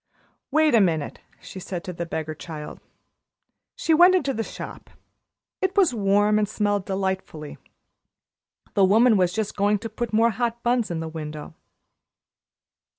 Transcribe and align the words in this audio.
"Wait 0.49 0.73
a 0.73 0.81
minute," 0.81 1.19
she 1.39 1.59
said 1.59 1.83
to 1.83 1.93
the 1.93 2.07
beggar 2.07 2.33
child. 2.33 2.79
She 3.75 3.93
went 3.93 4.15
into 4.15 4.33
the 4.33 4.41
shop. 4.41 4.89
It 5.61 5.77
was 5.77 5.93
warm 5.93 6.39
and 6.39 6.49
smelled 6.49 6.85
delightfully. 6.85 7.59
The 8.73 8.83
woman 8.83 9.15
was 9.15 9.31
just 9.31 9.55
going 9.55 9.77
to 9.77 9.89
put 9.89 10.11
more 10.11 10.31
hot 10.31 10.63
buns 10.63 10.89
in 10.89 11.01
the 11.01 11.07
window. 11.07 11.53